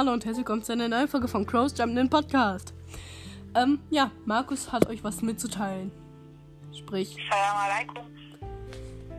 Hallo 0.00 0.12
und 0.14 0.24
herzlich 0.24 0.38
willkommen 0.46 0.62
zu 0.62 0.72
einer 0.72 0.88
neuen 0.88 1.08
Folge 1.08 1.28
von 1.28 1.44
Crows 1.44 1.76
Jumping 1.76 2.08
Podcast. 2.08 2.72
Ähm, 3.54 3.80
ja, 3.90 4.10
Markus 4.24 4.72
hat 4.72 4.88
euch 4.88 5.04
was 5.04 5.20
mitzuteilen. 5.20 5.92
Sprich, 6.74 7.18
Salam 7.28 7.56
alaikum. 7.58 8.06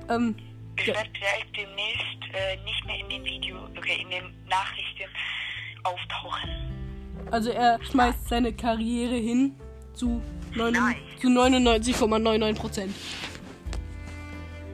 ähm, 0.10 0.36
Ich 0.80 0.88
Ja. 0.88 0.96
werde 0.96 1.10
vielleicht 1.14 1.56
demnächst 1.56 2.34
äh, 2.34 2.58
nicht 2.64 2.84
mehr 2.88 3.00
in 3.00 3.10
den 3.10 3.24
Video, 3.24 3.58
okay, 3.78 4.02
in 4.02 4.10
den 4.10 4.24
Nachrichten 4.50 5.04
auftauchen. 5.84 6.50
also 7.30 7.52
er 7.52 7.78
schmeißt 7.84 8.28
seine 8.30 8.52
Karriere 8.52 9.14
hin 9.18 9.56
zu, 9.94 10.20
neun- 10.56 10.74
Nein. 10.74 10.96
zu 11.22 11.28
99,99 11.28 12.56
Prozent. 12.56 12.96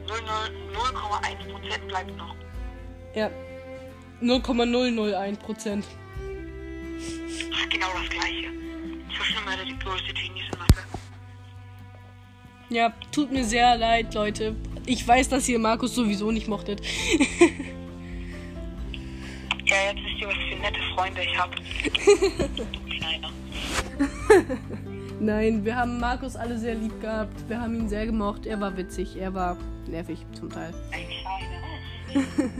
0,1% 0.06 1.86
bleibt 1.86 2.16
noch. 2.16 2.34
Ja, 3.14 3.30
0,001 4.22 5.36
Prozent. 5.38 5.84
Ach, 7.54 7.68
genau 7.68 7.88
das 7.94 8.08
gleiche. 8.10 8.48
Zwischen 9.16 9.36
immer 9.42 9.56
die 9.64 9.78
größte 9.78 10.12
Genius 10.12 10.46
in 10.52 10.58
Mathe. 10.58 10.82
Ja, 12.70 12.92
tut 13.12 13.32
mir 13.32 13.44
sehr 13.44 13.76
leid, 13.76 14.14
Leute. 14.14 14.54
Ich 14.86 15.06
weiß, 15.06 15.28
dass 15.28 15.48
ihr 15.48 15.58
Markus 15.58 15.94
sowieso 15.94 16.30
nicht 16.30 16.48
mochtet. 16.48 16.80
Ja, 19.64 19.76
jetzt 19.92 20.02
wisst 20.02 20.20
ihr, 20.20 20.28
was 20.28 20.34
für 20.34 20.56
nette 20.62 20.80
Freunde 20.94 21.22
ich 21.22 21.38
habe. 21.38 21.54
Kleiner. 22.98 23.30
Nein, 25.20 25.64
wir 25.64 25.76
haben 25.76 26.00
Markus 26.00 26.36
alle 26.36 26.58
sehr 26.58 26.74
lieb 26.74 27.00
gehabt. 27.02 27.34
Wir 27.48 27.60
haben 27.60 27.74
ihn 27.74 27.88
sehr 27.88 28.06
gemocht. 28.06 28.46
Er 28.46 28.60
war 28.60 28.76
witzig, 28.76 29.16
er 29.16 29.34
war 29.34 29.58
nervig 29.86 30.24
zum 30.32 30.48
Teil. 30.48 30.72
Ein 30.92 31.06
kleiner. 31.08 31.58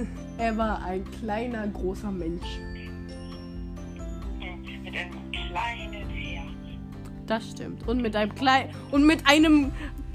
Er 0.38 0.56
war 0.56 0.84
ein 0.84 1.04
kleiner, 1.20 1.66
großer 1.66 2.12
Mensch. 2.12 2.46
Mit 4.90 4.96
einem 4.96 5.32
kleinen 5.32 6.08
Herz. 6.08 6.48
Das 7.26 7.50
stimmt. 7.50 7.86
Und 7.86 8.00
mit 8.00 8.16
einem 8.16 8.34
kleinen 8.34 8.70
und 8.90 9.04
mit 9.04 9.26
einem 9.26 9.70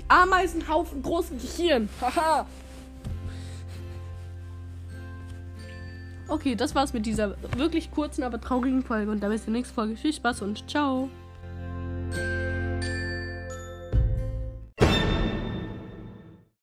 Ameisenhaufen 0.08 1.04
großen 1.04 1.38
Gehirn. 1.38 1.90
Haha. 2.02 2.48
Okay, 6.28 6.56
das 6.56 6.74
war's 6.74 6.94
mit 6.94 7.06
dieser 7.06 7.36
wirklich 7.56 7.92
kurzen, 7.92 8.24
aber 8.24 8.42
traurigen 8.42 8.82
Folge. 8.82 9.12
Und 9.12 9.22
da 9.22 9.30
bis 9.30 9.44
zur 9.44 9.54
nächsten 9.54 9.76
Folge. 9.76 9.96
Viel 9.96 10.14
Spaß 10.14 10.42
und 10.42 10.68
ciao. 10.68 11.10